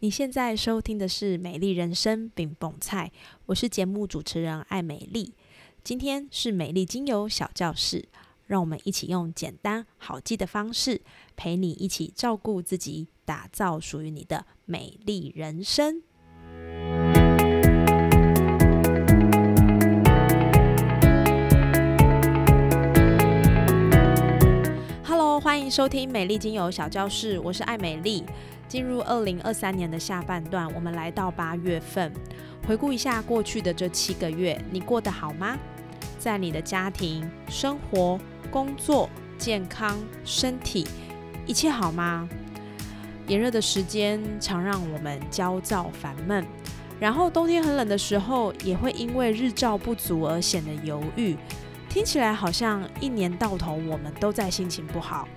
[0.00, 3.10] 你现在收听的是《美丽人生》饼蹦菜，
[3.46, 5.32] 我是节目主持人艾美丽。
[5.82, 8.06] 今天是美丽精油小教室，
[8.44, 11.00] 让我们一起用简单好记的方式，
[11.34, 16.02] 陪你一起照顾自己，打造属于你的美丽人生。
[25.04, 28.22] Hello，欢迎收听美丽精油小教室，我是艾美丽。
[28.68, 32.12] 进入二零二三年的下半段，我们来到八月份，
[32.66, 35.56] 回顾一下过去的这七个月，你过得好吗？
[36.18, 38.18] 在你的家庭、生活、
[38.50, 40.86] 工作、健康、身体，
[41.46, 42.28] 一切好吗？
[43.28, 46.44] 炎热的时间常让我们焦躁烦闷，
[46.98, 51.36] 然后冬天很冷的时候，也会因为日照不足而显得犹豫。
[51.88, 55.28] 听起来好像一年到头我们都在心情不好。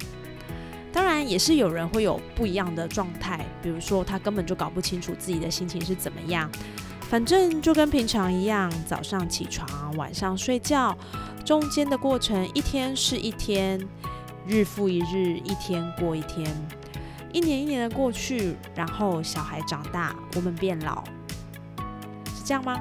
[0.91, 6.49] 当然，也是有人会有不一样的状态，比如说他根本就搞不清楚自己的心情是怎么样，
[7.01, 10.97] 反正就跟平常一样，早上起床，晚上睡觉，
[11.45, 13.79] 中间的过程一天是一天，
[14.47, 16.45] 日复一日，一天过一天，
[17.31, 21.03] 一年一年的过去，然后小孩长大，我们变老，
[22.35, 22.79] 是这样吗？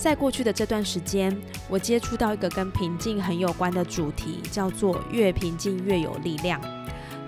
[0.00, 6.58] 在过去的这段时间，我接触到一个跟平静很有关的主题，叫做“越平静越有力量”。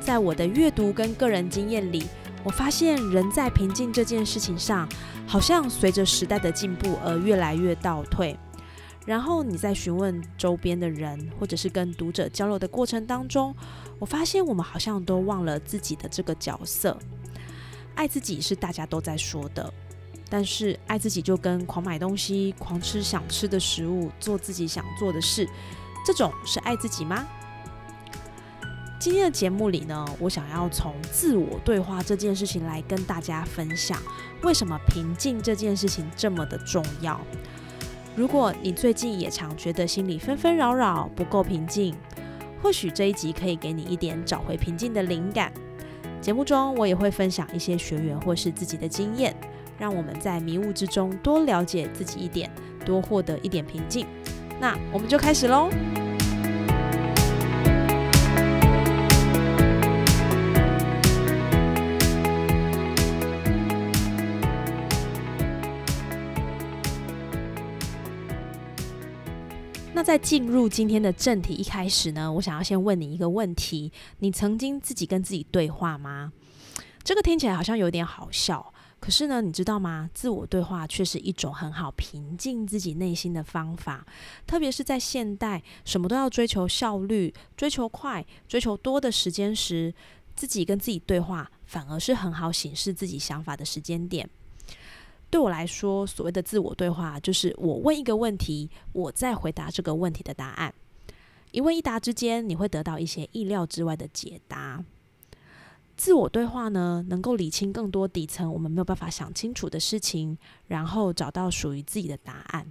[0.00, 2.06] 在我的阅读跟个人经验里，
[2.42, 4.88] 我发现人在平静这件事情上，
[5.26, 8.34] 好像随着时代的进步而越来越倒退。
[9.04, 13.54] 然后你在询问周边的人，或者是跟读者交流的过程当中，
[13.98, 16.98] 我发现我们好像都忘了自己的这个角色。
[17.96, 19.70] 爱自己是大家都在说的。
[20.32, 25.46] 但是爱自己就跟狂买东西、狂吃想吃的食物、做自己想做的事，
[26.06, 27.26] 这种是爱自己吗？
[28.98, 34.00] 今天的节目里呢，我想要从自我对话这件事情来跟大家分享，
[34.42, 37.20] 为什么平静这件事情这么的重要。
[38.16, 41.94] 如果你最近也常觉得心里纷纷扰扰、不够平静，
[42.62, 45.52] 或许这一集可以给你一点找回平静的灵感。
[46.22, 49.36] 节目中我也会分享一些学员或是自己的经验。
[49.82, 52.48] 让我们在迷雾之中多了解自己一点，
[52.86, 54.06] 多获得一点平静。
[54.60, 55.68] 那我们就开始喽。
[69.92, 76.30] 那在进入今天的正题一开始呢，我想要先问你一个问题：你曾经自己跟自己对话吗？
[77.02, 78.72] 这个听起来好像有点好笑。
[79.02, 80.08] 可是呢，你知道吗？
[80.14, 84.06] 自我对话却是一种很好平静自己内心的方法，
[84.46, 89.92] 特别是在现代什么都要追求效率、追求快、追求多的时间时，
[90.36, 94.30] 自己跟自己对话反而是很好显示自己想法的时间点。
[95.28, 100.72] 对我来说，所谓的自我对话，就是我问一个问题，我再回答这个问题的答案。
[101.50, 104.84] 一问一答之间，你会得到一些意料之外的解答。
[106.02, 110.36] 自我对话呢，能够理清更多底层我们没有办法想清楚的事情，
[110.66, 112.66] 然后找到属于自己的答案。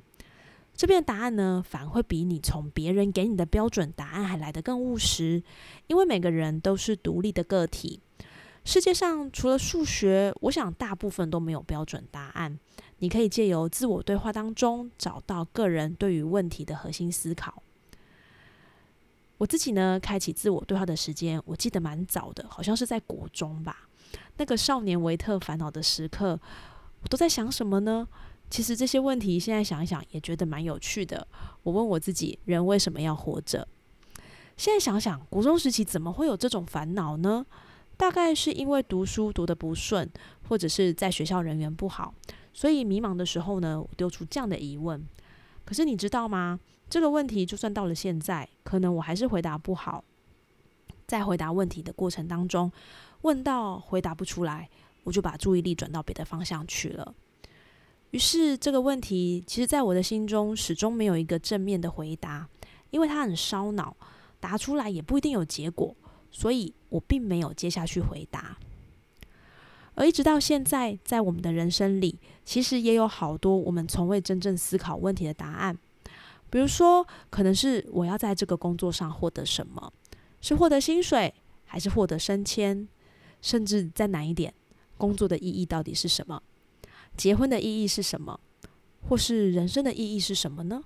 [0.75, 5.41] 这边的答案呢，反而会比你从别人给你的标准答案还来得更务实，
[5.87, 8.01] 因为每个人都是独立的个体。
[8.65, 12.59] 世界上除了数学，我想大部分都没有标准答案。
[12.97, 17.63] 你可以借由自我对话当中，找到个人对于问题的核心思考。
[19.41, 23.89] 我自己呢，开启自我对话的时间，我记得蛮早的，好像是在国中吧。
[24.37, 26.39] 那个少年维特烦恼的时刻，
[27.01, 28.07] 我都在想什么呢？
[28.51, 31.27] 其实这些问题现在想一想，也觉得蛮有趣的。
[31.63, 33.67] 我问我自己，人为什么要活着？
[34.57, 37.43] 现在想想，国中时期怎么会有这种烦恼呢？
[37.97, 40.07] 大概是因为读书读得不顺，
[40.49, 42.13] 或者是在学校人缘不好，
[42.53, 45.03] 所以迷茫的时候呢，我丢出这样的疑问。
[45.65, 46.59] 可是你知道吗？
[46.91, 50.03] 这个问题就算到了现在，可能我还是回答不好。
[51.07, 52.69] 在回答问题的过程当中，
[53.21, 54.69] 问到回答不出来，
[55.05, 57.15] 我就把注意力转到别的方向去了。
[58.09, 62.49] 于是这个问题，其实在我的心中始终没有一个正面的回答，
[62.89, 63.95] 因为它很烧脑，
[64.41, 65.95] 答出来也不一定有结果，
[66.29, 68.57] 所以我并没有接下去回答。
[69.95, 75.77] 而一直到现在，在我们的人生里，其实也有好多我们从未真正思考问题的答案。
[76.51, 79.91] 比如说，可能是我要在这个工作上获得什么？
[80.41, 81.33] 是获得薪水，
[81.65, 82.87] 还是获得升迁？
[83.41, 84.53] 甚至再难一点，
[84.97, 86.43] 工作的意义到底是什么？
[87.17, 88.39] 结婚的意义是什么？
[89.07, 90.83] 或是人生的意义是什么呢？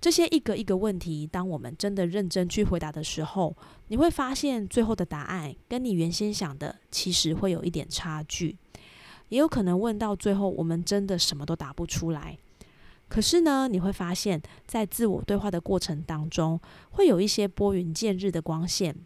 [0.00, 3.56] 这些一个一个问题，当我们真的认真去回答的时候，
[3.88, 8.56] 你会发现最后的答案跟你原先想的其实会有一点差距，
[9.28, 12.38] 也有可能问到最后，我们真的什么都答不出来。
[13.08, 16.60] 可是呢，你会发现在自我对话的过程当中，
[16.90, 18.96] 会有一些拨云见日的光线。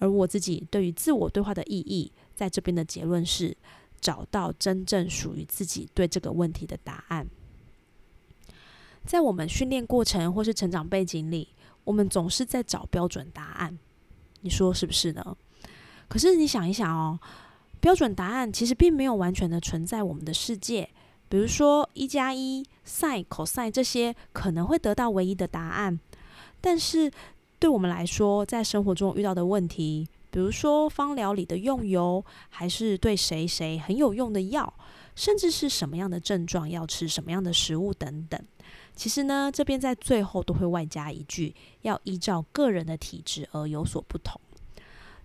[0.00, 3.56] 而我自己对于自我对话的意义，在这边的结论是，
[4.00, 7.26] 找到真正属于自己对这个问题的答案。
[9.04, 11.48] 在我们训练过程或是成长背景里，
[11.84, 13.78] 我们总是在找标准答案，
[14.40, 15.36] 你说是不是呢？
[16.08, 17.20] 可是你想一想哦，
[17.80, 20.90] 标准答案其实并没有完全的存在我们的世界。
[21.34, 25.98] 比如说一加一、sin、cos 这些可能会得到唯一的答案，
[26.60, 27.10] 但是
[27.58, 34.72] 对我们来说，在生活中遇到的问题，比如说芳疗里的用油，还是对谁谁很有用的药，
[35.16, 38.40] 甚至是什么样的症状要吃什么样的食物等等。
[38.94, 41.52] 其实呢，这边在最后都会外加一句，
[41.82, 44.40] 要依照个人的体质而有所不同。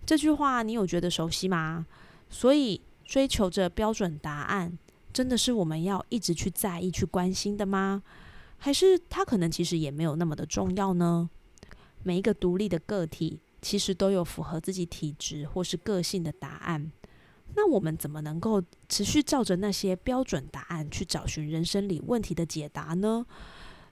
[0.08, 1.86] 这句话你有觉得熟悉吗？
[2.32, 4.76] 所以追求着标准答案，
[5.20, 8.02] 真的是我们要一直去在意、去关心的吗？
[8.58, 11.30] 还是它可能其实也没有那么的重要呢？
[12.04, 16.90] 每一个独立的个体，其实都有符合自己体质或是个性的答案。
[17.54, 23.26] 那我们怎么能够持续照着那些标准答案去找寻人生里问题的解答呢？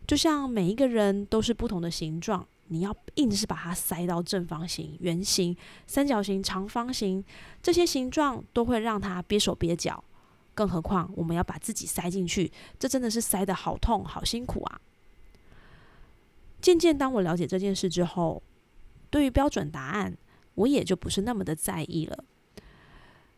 [0.08, 5.54] 就像每一个人都是不同的形状，你要硬是把它塞到正方形、圆形、
[5.88, 7.22] 三角形、长方形
[7.62, 10.02] 这些形状，都会让它憋手憋脚。
[10.58, 14.82] 更何况我们要把自己塞进去，这真的是塞得好痛、好辛苦啊！
[16.60, 18.42] 渐渐，当我了解这件事之后，
[19.12, 20.18] 对于标准答案，
[20.56, 22.24] 我也就不是那么的在意了。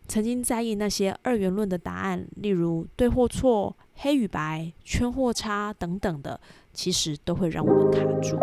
[0.07, 3.75] 曾经在意那些二元论的答案，例如对或错。
[4.01, 6.39] 黑与白、圈或叉等等的，
[6.71, 8.39] 其实都会让我们卡住。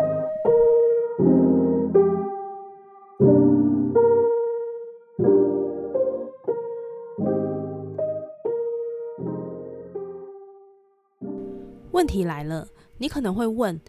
[12.06, 12.69] 问题来了，
[12.99, 13.81] 你可能会问：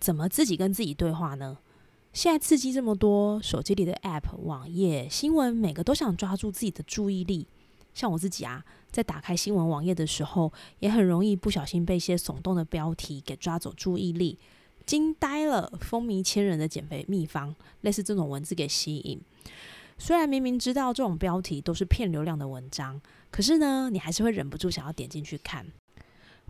[0.00, 1.58] 怎么自己跟自己对话呢？
[2.14, 7.46] 现在刺激这么多，手机里的 App、网页、新闻，每个都想抓住自己的注意力。
[7.92, 14.38] 像我自己啊，在打开新闻网页的时候，也很容易不小心被一些耸动的标题给抓走注意力，
[14.86, 19.20] 惊呆了，风靡千人的减肥秘方，类似这种文字给吸引。
[19.98, 22.98] 虽然明明知道这种标题都是骗流量的文章，
[23.30, 25.66] 可是呢，你还是会忍不住想要点进去看。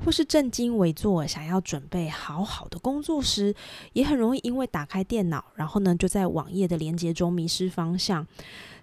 [0.05, 3.55] 或是正襟危坐，想要准备好好的工作时，
[3.93, 8.27] 也很容易因为打开电脑，然后呢就在网页的连接中迷失方向。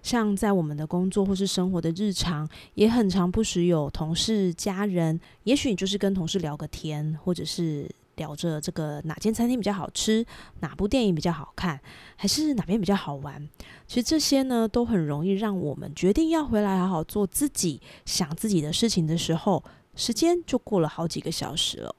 [0.02, 10.26] 像在我们的工作或是生活的日常，也很常不时有同事、家人，也许你就是跟同事聊个天，或者是聊着这个哪间餐厅比较好吃，
[10.60, 11.80] 哪部电影比较好看，
[12.16, 13.48] 还是哪边比较好玩。
[13.86, 19.64] 其实这些呢，都很容易让我们决定要回来好好做自己、想自己的事情的时候。
[19.96, 21.94] 时间就过了好几个小时了，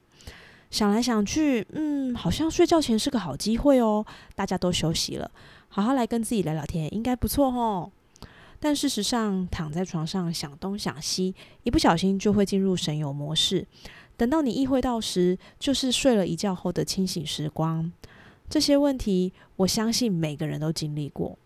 [0.70, 4.04] 想来想去，嗯，好像睡觉前是个好机会哦。
[4.34, 5.30] 大家都休息了，
[5.68, 7.90] 好好来跟自己聊聊天，应该不错哦。
[8.58, 13.66] 但事实上，躺在床上想东想西，一不小心就会进入神游模式。
[14.16, 17.92] 等到你意会到时，就是睡了一觉后的清醒时光。
[18.48, 21.38] 这些问题，我相信每个人都经历过。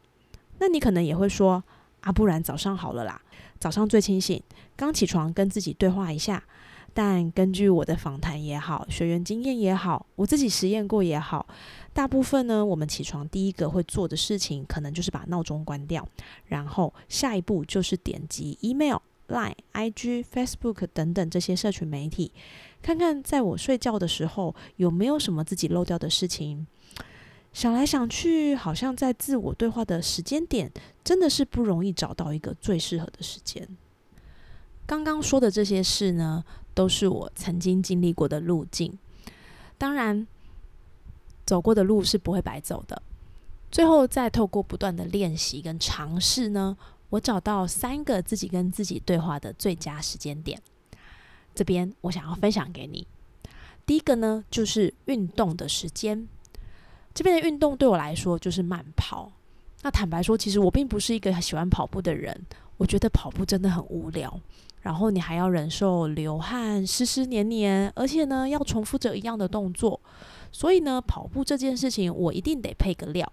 [0.59, 1.65] 那你可能也会说，
[2.01, 3.21] 啊，不然早上好了啦。
[3.59, 4.43] 早上最清醒，
[4.77, 6.43] 刚起床跟自己对话一下。
[6.93, 11.47] 但根据我的访谈也好，学员经验也好，我自己实验过也好，
[11.93, 16.05] 大部分呢，我们起床第一个会做的事情，可能就是把闹钟关掉，
[16.47, 18.97] 然后下一步就是点击 email、
[19.29, 22.33] line、IG、Facebook 等等这些社群媒体，
[22.83, 26.67] 看看在我睡觉的时候有没有什么自己漏掉的事情。
[27.53, 30.71] 想来想去，好像在自我对话的时间点，
[31.03, 33.69] 真的是不容易找到一个最适合的时间。
[34.87, 38.97] 刚刚说的这些事呢，都是我曾经经历过的路径。
[39.77, 40.27] 当然，
[41.45, 43.03] 走过的路是不会白走的。
[43.71, 46.77] 最后，再透过不断的练习跟尝试呢，
[47.11, 50.61] 我找到三个自己跟自己对话的最佳时间点。
[51.55, 53.07] 这边我想要分享给你。
[53.85, 56.29] 第一个呢，就是运动的时间。
[57.13, 59.31] 这边的运动对我来说就是慢跑。
[59.83, 62.47] 那坦白说，其实我并不是一个喜欢跑步的人。
[62.77, 64.41] 我觉得跑步真的很无聊，
[64.81, 70.01] 然后你还要忍受流汗、湿湿黏黏，而且呢要重复着一样的动作。
[70.51, 73.31] 所以呢，跑步这件事情我一定得配个料。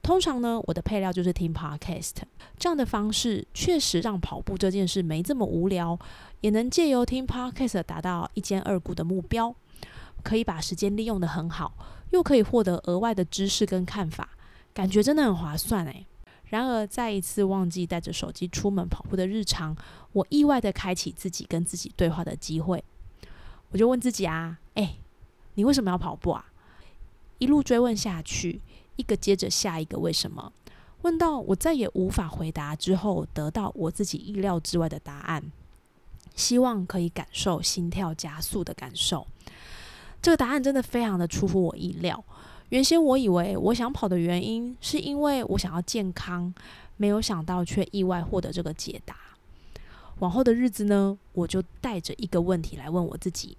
[0.00, 2.14] 通常呢，我的配料就是听 podcast。
[2.56, 5.98] 这样的方式确实让跑步这件事没这么无聊，
[6.40, 9.52] 也能借由听 podcast 达到一兼二顾的目标。
[10.28, 11.72] 可以把时间利用的很好，
[12.10, 14.28] 又可以获得额外的知识跟看法，
[14.74, 16.04] 感觉真的很划算诶。
[16.50, 19.74] 然而，在一次忘记带着手机出门跑步的日常，
[20.12, 22.84] 我意外的开启自己跟自己对话的机会。
[23.70, 24.96] 我就问自己啊，哎，
[25.54, 26.52] 你为什么要跑步啊？
[27.38, 28.60] 一路追问下去，
[28.96, 30.52] 一个接着下一个为什么？
[31.00, 35.50] 问到我再也无法回答之后，得到我自己意料之外的答案。
[36.34, 39.26] 希望可以感受心跳加速的感受。
[40.20, 42.24] 这个答案真的非常的出乎我意料。
[42.70, 46.52] 原先我以为我想跑的原因是因为我想要健康，
[46.96, 49.16] 没有想到却意外获得这个解答。
[50.18, 53.56] 往后的日子呢，我就带着一个问题来问我自己，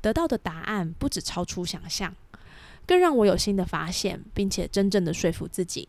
[0.00, 2.12] 得到的答案不止超出想象，
[2.86, 5.86] 更让我有新的发现，并且真正的说服自己。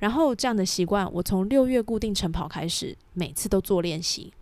[0.00, 4.32] 然后这样的习惯，我从六月固定晨跑开始，每次都做练习。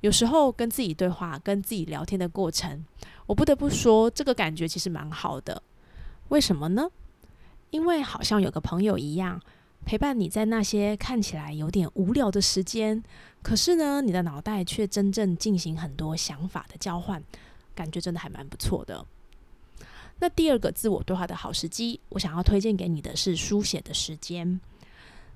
[0.00, 2.84] 有时候跟自己对话、跟自己聊天的过程，
[3.26, 5.62] 我不得不说，这个感觉其实蛮好的。
[6.28, 6.88] 为什么呢？
[7.70, 9.40] 因为好像有个朋友一样，
[9.84, 13.02] 陪伴你在那些看起来有点无聊的时间，
[13.42, 17.22] 可是呢，你的脑袋却真正进行很多想法的交换，
[17.74, 19.04] 感觉真的还蛮不错的。
[20.20, 24.60] 那第二个自我对话的好时机，我想要推荐给你的是书写的时间。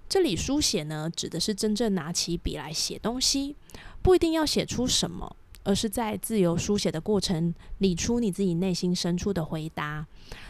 [0.09, 3.55] 这里书写呢，指的是真正拿起笔来写东西，
[4.03, 10.07] 不一定要写出什么，而是在自由书写的过程，理出你自己内心深处的回答。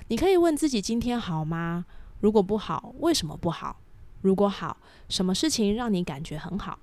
[0.09, 1.85] 你可以问自己：今天好吗？
[2.21, 3.81] 如果不好，为什么不好？
[4.23, 4.77] 如果好，
[5.09, 6.79] 什么事情让你感觉很好？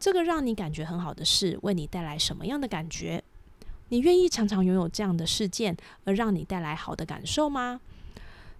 [0.00, 3.22] 这个让你感觉很好的事，为你带来什么样的感觉？
[3.90, 7.80] 你愿意常常拥有这样的事件，而让你带来好的感受吗？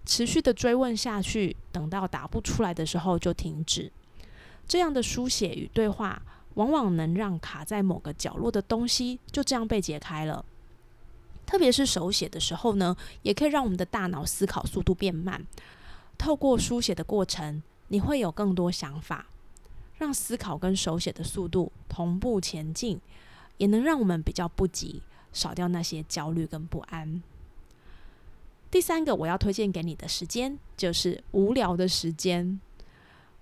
[0.05, 3.91] 持续的追问下去，等到答不出来的时候就停止。
[4.67, 6.21] 这样的书写与对话，
[6.55, 10.43] 往往能让卡在某个角落的东西就这样被解开了。
[11.45, 15.45] 特别是手写的时候呢，也可以让我们的大脑思考速度变慢。
[16.17, 19.27] 透过书写的过程，你会有更多想法，
[19.97, 22.99] 让思考跟手写的速度同步前进，
[23.57, 27.21] 也能让我们比较不急，少掉那些焦虑跟不安。
[28.71, 32.59] 第三个我要推荐给你的时间，就是无聊的时间。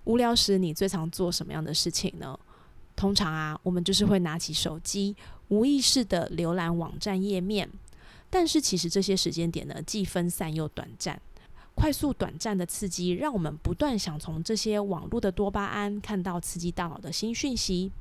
[0.04, 2.38] 无聊时，你最常做什么样的事情呢？
[3.04, 5.14] 通常啊，我们就是会拿起手机，
[5.50, 7.70] 无意识的浏览网站页面。
[8.30, 11.22] 但是其实这些时间点呢，既分散又短暂。
[11.76, 17.92] 快速短暂的刺激，让我们不断想从这些网络的多巴胺看到刺激大脑的新讯息。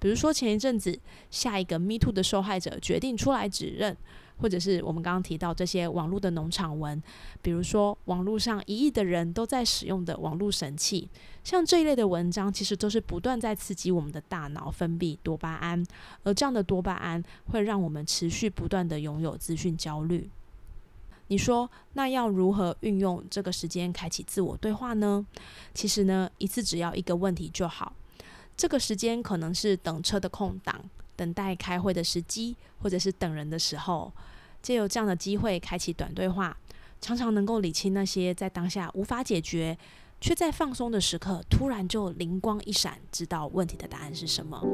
[0.00, 0.98] 比如说前一阵子，
[1.30, 3.96] 下一个 Me Too 的受害者决定出来指认。
[4.38, 7.00] 或者是我们刚刚提到这些网络的农场文，
[7.42, 11.08] 比如说网络上一亿的人都在使用的网络神器，
[11.44, 15.84] 像这一类的文章，其实都是不断在刺激我们的大脑分泌多巴胺，
[16.22, 20.30] 而这样的多巴胺会让我们持续不断的拥有资讯焦虑。
[21.30, 25.26] 你说，那要如何运用这个时间开启自我对话呢？
[25.74, 27.92] 其实呢，一次只要一个问题就好。
[28.56, 30.88] 这个时间可能是等车的空档。
[31.18, 34.12] 等待开会的时机，或者是等人的时候，
[34.62, 36.56] 借由这样的机会开启短对话，
[37.00, 39.76] 常常能够理清那些在当下无法解决，
[40.20, 44.64] 却在放松的时刻突然就灵光一闪，知道问题的答案是什么。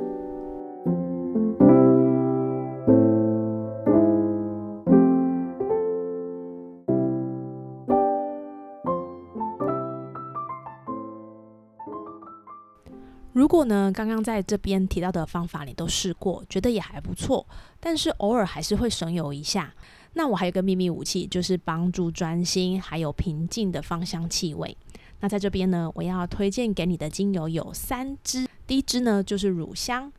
[13.45, 17.47] 如果呢，刚刚在这边提到的方法你都试过，觉得也还不错，
[17.79, 19.75] 但是偶尔还是会省油一下，
[20.15, 24.75] 那我还有个秘密武器，就是帮助专心还有平静的芳香气味。
[25.21, 30.11] 那在这边呢，我要推荐给你的精油有三支，第一支呢就是乳香。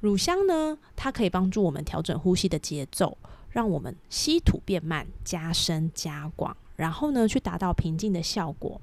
[0.00, 3.18] 乳香呢，它可以帮助我们调整呼吸的节奏，
[3.50, 8.80] 让我们吸吐变慢，加深加广，然后呢去达到平静的效果。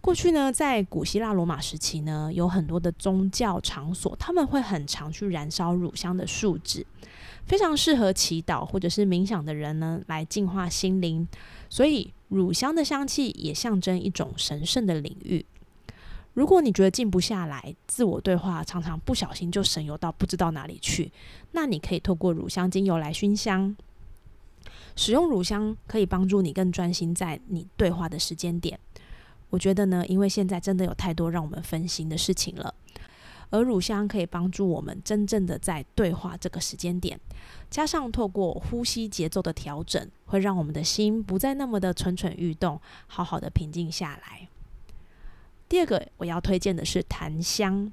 [0.00, 6.86] 过去呢，在古希腊罗马时期呢，有很多的宗教场所，他们会很常去燃烧乳香的树脂，
[7.44, 11.28] 非常适合祈祷或者是冥想的人呢，来净化心灵。
[11.68, 15.44] 所以，乳香的香气也象征一种神圣的领域。
[16.32, 21.12] 如果你觉得静不下来，自我对话常常不小心就神游到不知道哪里去，
[21.52, 23.76] 那你可以透过乳香精油来熏香。
[25.00, 28.78] 使用乳香可以帮助你更专心在你对话的时间点。
[29.48, 32.74] 我觉得呢，因为现在真的有太多让我们分心的事情了，
[33.48, 37.18] 而乳香可以帮助我们真正的在对话这个时间点，
[37.70, 44.46] 加上透过呼吸节奏的调整，会让我们的心不再那么的蠢蠢欲动，好好的平静下来。
[45.66, 47.90] 第二个我要推荐的是檀香，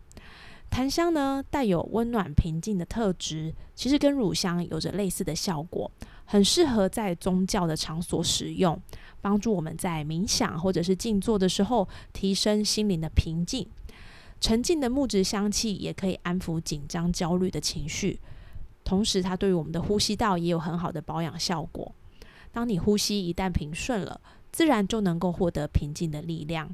[0.69, 5.89] 檀香呢带有温暖平静的特质，其实跟乳香有着类似的效果，
[6.27, 8.79] 很适合在宗教的场所使用，
[9.21, 13.67] 帮助我们在冥想或者是静坐的时候提升心灵的平静。
[14.39, 18.19] 沉静的木质香气也可以安抚紧张、焦虑的情绪，
[18.83, 21.91] 同时它对于我们的呼吸道也有很好的保养效果。
[22.51, 26.69] 当你呼吸一旦平顺了，自然就能够获得平静的力量。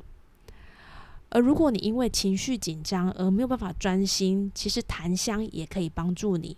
[1.30, 6.58] 而如果你因为情绪紧张而没有办法专心，其实檀香也可以帮助你。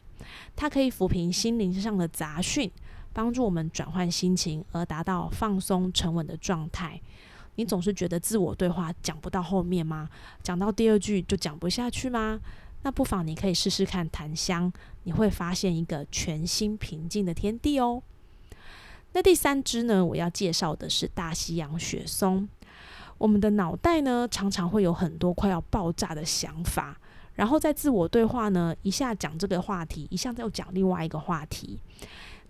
[0.55, 2.69] 它可以抚平心灵上的杂讯，
[3.15, 6.99] 帮助我们转换心情，而达到放松沉稳的状态。
[7.55, 10.09] 你总是觉得自我对话讲不到后面吗？
[10.43, 12.41] 讲到第二句就讲不下去吗？
[12.83, 14.69] 那不妨你可以试试看檀香，
[15.03, 18.03] 你会发现一个全新平静的天地哦。
[19.13, 20.03] 那第三支呢？
[20.03, 22.49] 我要介绍的是大西洋雪松。
[23.17, 26.99] 我们的脑袋呢，常常会有很多快要爆炸的想法，
[27.35, 31.79] 然后在自我对话呢，一下讲这个话题，一下又讲另外一个话题。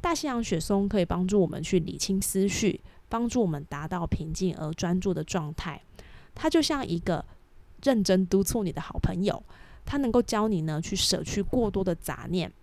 [0.06, 5.82] 大西洋雪松可以帮助我们去理清思绪，帮助我们达到平静而专注的状态。
[6.36, 7.26] 它就像一个
[7.82, 9.42] 认真督促你的好朋友，
[9.84, 12.54] 它能够教你呢去舍去过多的杂念，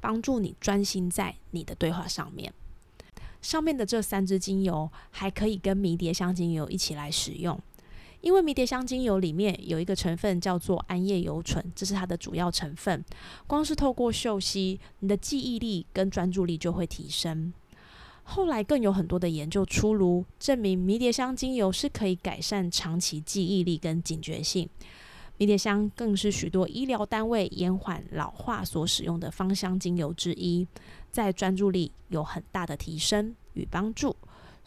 [0.00, 2.52] 帮助你专心在你的对话上面。
[3.40, 7.56] 上面的这三支精油还可以跟迷迭香精油一起来使用，
[8.26, 13.04] 因为迷迭香精油里面有一个成分叫做桉叶油醇，这是它的主要成分。
[13.46, 17.52] 光是透过嗅吸，你的记忆力跟专注力就会提升。
[18.24, 24.68] 后来更有很多的研究出炉，证明迷迭香精油是可以改善长期记忆力跟警觉性。
[25.36, 30.66] 迷迭香更是许多医疗单位延缓老化所使用的芳香精油之一，
[31.12, 34.16] 在专注力有很大的提升与帮助。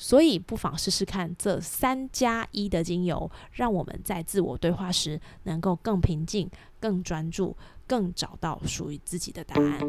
[0.02, 9.80] 所以不妨试试看这三加一的精油，让我们在自我对话时能够更平静、更专注、更找到属于自己的答案。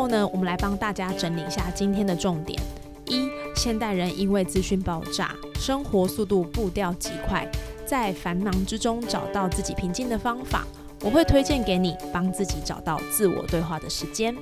[0.00, 2.58] 后呢，我们来帮大家整理一下今天的重点：
[3.04, 7.46] 一、现代人因为资讯爆炸，生活速度步调极快，
[7.84, 10.66] 在繁忙之中找到自己平静的方法，
[11.02, 14.34] 我会推荐给你，帮自己找到自我对话的时间。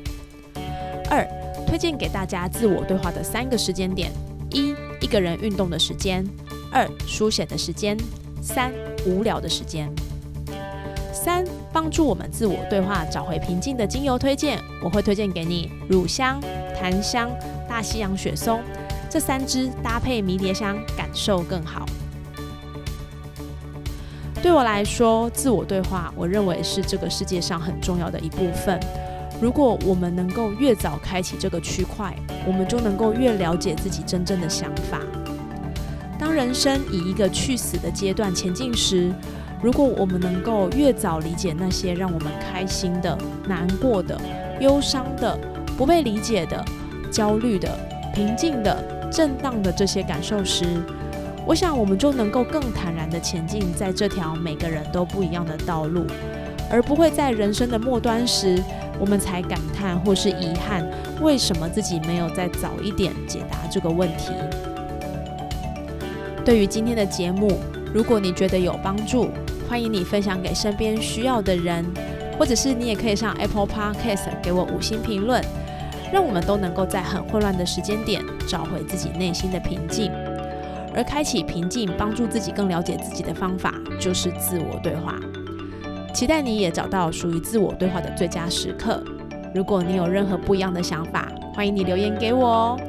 [1.10, 1.26] 二、
[1.66, 4.12] 推荐给大家自我对话的三个时间点：
[4.52, 6.24] 一、一个人运动的时间；
[6.70, 7.96] 二、书写的时间；
[8.40, 8.72] 三、
[9.04, 9.92] 无聊的时间。
[11.12, 16.40] 三、帮助我们自我对话、找回平静的精油推荐，我会推荐给你乳香、
[16.78, 17.30] 檀香、
[17.68, 18.60] 大西洋雪松
[19.10, 21.86] 这三支，搭配迷迭香，感受更好。
[24.40, 28.78] 对我来说，自我对话，我认为是这个世界上很重要的一部分。
[29.40, 32.14] 如果我们能够越早开启这个区块，
[32.46, 35.00] 我们就能够越了解自己真正的想法。
[36.18, 39.12] 当人生以一个去死的阶段前进时，
[39.62, 43.16] 如果我们能够越早理解那些让我们开心的、
[43.48, 44.18] 难过的、
[44.60, 45.36] 忧伤的、
[45.76, 46.64] 不被理解的、
[47.10, 47.68] 焦虑的、
[48.14, 50.64] 平静的、震荡的这些感受时，
[51.44, 56.06] 我想我们就能够更坦然地前进在这条每个人都不一样的道路，
[56.70, 58.62] 而不会在人生的末端时，
[59.00, 60.86] 我们才感叹或是遗憾，
[61.20, 64.32] 为什么自己没有再早一点解答这个问题。
[66.44, 67.58] 对于今天的节目，
[67.92, 69.28] 如果你觉得有帮助，
[69.68, 71.84] 欢迎你分享给身边需要的人，
[72.38, 75.44] 或者是你也可以上 Apple Podcast 给我五星评论，
[76.10, 80.10] 让我们都能够在很混乱的时间点找回自己内心的平静。
[80.94, 85.14] 而开启平静、帮助自己更了解自己的方法，就是自我对话。
[86.14, 89.04] 期待你也找到属于自我对话的最佳时刻。
[89.54, 92.80] 如果你有任何不一样的想法，欢迎你留言给我哦。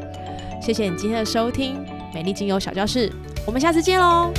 [0.61, 3.11] 谢谢你今天的收听，美丽精油小教室，
[3.45, 4.31] 我们下次见喽。